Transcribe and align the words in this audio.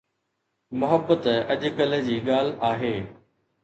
محبت 0.79 1.23
اڄڪلهه 1.53 2.03
جي 2.11 2.19
ڳالهه 2.27 2.69
آهي 2.75 2.95